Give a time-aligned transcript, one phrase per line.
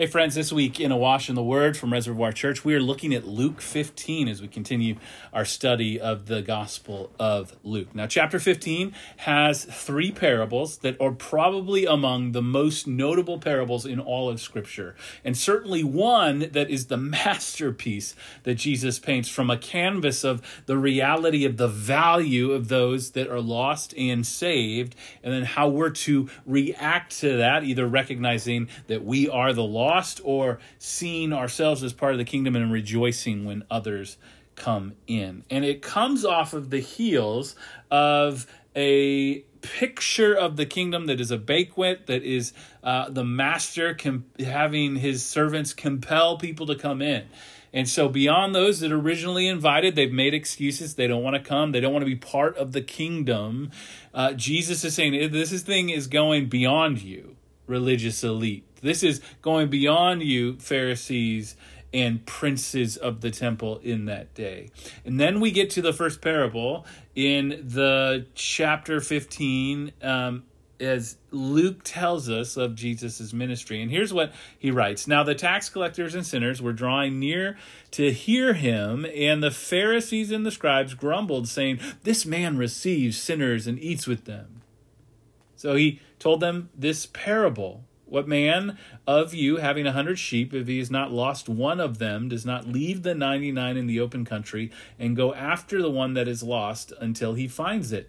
[0.00, 2.80] Hey, friends, this week in A Wash in the Word from Reservoir Church, we are
[2.80, 4.96] looking at Luke 15 as we continue
[5.30, 7.94] our study of the Gospel of Luke.
[7.94, 14.00] Now, chapter 15 has three parables that are probably among the most notable parables in
[14.00, 19.58] all of Scripture, and certainly one that is the masterpiece that Jesus paints from a
[19.58, 25.34] canvas of the reality of the value of those that are lost and saved, and
[25.34, 30.20] then how we're to react to that, either recognizing that we are the lost lost
[30.24, 34.16] or seeing ourselves as part of the kingdom and rejoicing when others
[34.54, 35.44] come in.
[35.50, 37.56] And it comes off of the heels
[37.90, 43.94] of a picture of the kingdom that is a banquet, that is uh, the master
[43.94, 47.24] com- having his servants compel people to come in.
[47.72, 50.94] And so, beyond those that originally invited, they've made excuses.
[50.96, 51.70] They don't want to come.
[51.70, 53.70] They don't want to be part of the kingdom.
[54.12, 57.36] Uh, Jesus is saying this thing is going beyond you,
[57.70, 58.64] religious elite.
[58.82, 61.56] This is going beyond you, Pharisees
[61.92, 64.70] and princes of the temple in that day.
[65.04, 70.44] And then we get to the first parable in the chapter 15 um,
[70.80, 73.82] as Luke tells us of Jesus' ministry.
[73.82, 77.58] And here's what he writes Now the tax collectors and sinners were drawing near
[77.92, 83.66] to hear him, and the Pharisees and the scribes grumbled, saying, This man receives sinners
[83.66, 84.59] and eats with them.
[85.60, 90.66] So he told them this parable what man of you, having a hundred sheep, if
[90.66, 94.00] he has not lost one of them, does not leave the ninety nine in the
[94.00, 98.08] open country and go after the one that is lost until he finds it?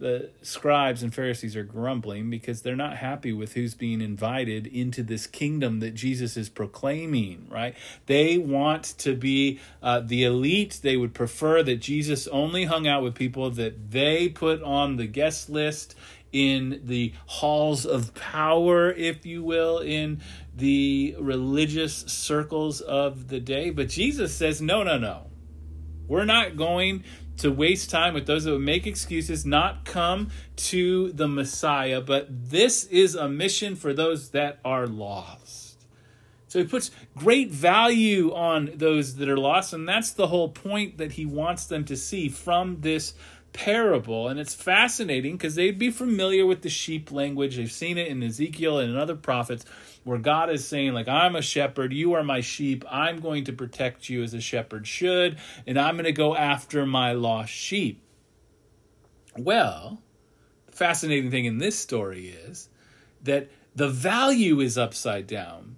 [0.00, 5.02] the scribes and Pharisees are grumbling because they're not happy with who's being invited into
[5.02, 7.76] this kingdom that Jesus is proclaiming, right?
[8.06, 10.80] They want to be uh, the elite.
[10.82, 15.06] They would prefer that Jesus only hung out with people that they put on the
[15.06, 15.94] guest list
[16.32, 20.20] in the halls of power, if you will, in
[20.56, 23.70] the religious circles of the day.
[23.70, 25.26] But Jesus says, no, no, no.
[26.06, 27.04] We're not going
[27.40, 32.26] to waste time with those that would make excuses, not come to the Messiah, but
[32.30, 35.86] this is a mission for those that are lost.
[36.48, 40.98] So he puts great value on those that are lost, and that's the whole point
[40.98, 43.14] that he wants them to see from this
[43.52, 44.28] parable.
[44.28, 47.56] And it's fascinating because they'd be familiar with the sheep language.
[47.56, 49.64] They've seen it in Ezekiel and in other prophets
[50.04, 53.52] where God is saying, like, I'm a shepherd, you are my sheep, I'm going to
[53.52, 58.02] protect you as a shepherd should, and I'm going to go after my lost sheep.
[59.36, 60.00] Well,
[60.66, 62.68] the fascinating thing in this story is
[63.22, 65.76] that the value is upside down.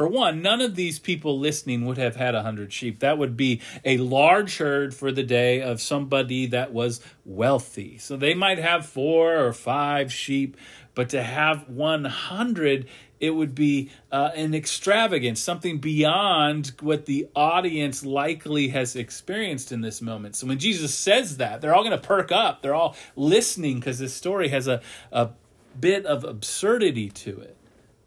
[0.00, 3.00] For one, none of these people listening would have had a hundred sheep.
[3.00, 7.98] That would be a large herd for the day of somebody that was wealthy.
[7.98, 10.56] So they might have four or five sheep,
[10.94, 12.88] but to have 100
[13.20, 19.82] it would be uh, an extravagance, something beyond what the audience likely has experienced in
[19.82, 20.34] this moment.
[20.34, 22.62] So when Jesus says that, they're all going to perk up.
[22.62, 24.80] They're all listening because this story has a,
[25.12, 25.32] a
[25.78, 27.58] bit of absurdity to it.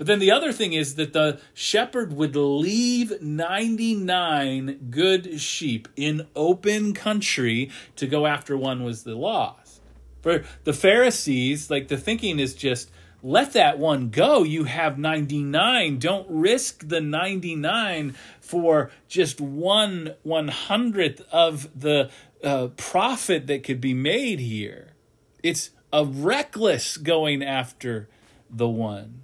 [0.04, 6.28] But then the other thing is that the shepherd would leave 99 good sheep in
[6.36, 9.82] open country to go after one was the lost.
[10.22, 14.44] For the Pharisees, like the thinking is just let that one go.
[14.44, 16.00] You have 99.
[16.00, 22.12] Don't risk the 99 for just one one hundredth of the
[22.44, 24.96] uh, profit that could be made here.
[25.42, 28.10] It's a reckless going after
[28.50, 29.22] the one.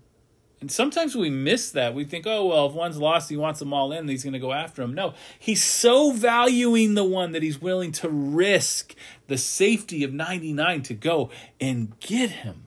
[0.62, 1.96] And sometimes we miss that.
[1.96, 4.40] We think, oh, well, if one's lost, he wants them all in, he's going to
[4.40, 4.94] go after them.
[4.94, 8.94] No, he's so valuing the one that he's willing to risk
[9.28, 11.30] the safety of 99 to go
[11.62, 12.66] and get him.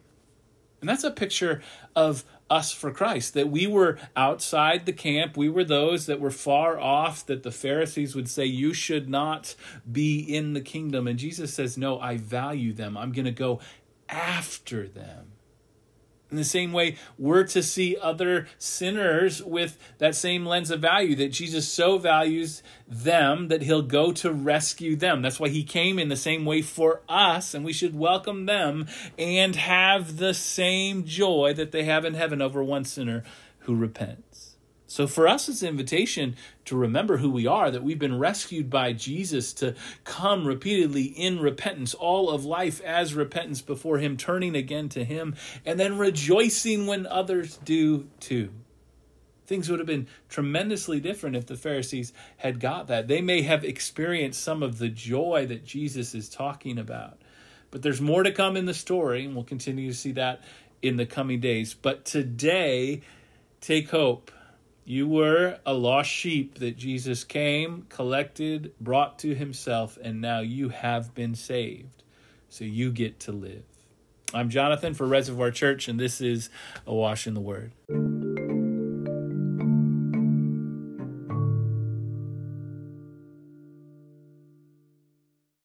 [0.80, 1.62] And that's a picture
[1.94, 5.36] of us for Christ, that we were outside the camp.
[5.36, 9.54] We were those that were far off, that the Pharisees would say, You should not
[9.90, 11.06] be in the kingdom.
[11.06, 12.96] And Jesus says, No, I value them.
[12.96, 13.60] I'm going to go
[14.08, 15.32] after them.
[16.32, 21.14] In the same way, we're to see other sinners with that same lens of value
[21.16, 25.20] that Jesus so values them that he'll go to rescue them.
[25.20, 28.86] That's why he came in the same way for us, and we should welcome them
[29.18, 33.24] and have the same joy that they have in heaven over one sinner
[33.60, 34.51] who repents.
[34.92, 36.36] So for us, it's an invitation
[36.66, 39.74] to remember who we are, that we've been rescued by Jesus to
[40.04, 45.34] come repeatedly in repentance, all of life as repentance before Him, turning again to Him,
[45.64, 48.50] and then rejoicing when others do too.
[49.46, 53.08] Things would have been tremendously different if the Pharisees had got that.
[53.08, 57.18] They may have experienced some of the joy that Jesus is talking about.
[57.70, 60.42] But there's more to come in the story, and we'll continue to see that
[60.82, 61.72] in the coming days.
[61.72, 63.00] But today,
[63.62, 64.30] take hope
[64.84, 70.70] you were a lost sheep that Jesus came, collected, brought to himself, and now you
[70.70, 72.02] have been saved.
[72.48, 73.64] So you get to live.
[74.34, 76.50] I'm Jonathan for Reservoir Church, and this is
[76.86, 77.72] A Wash in the Word.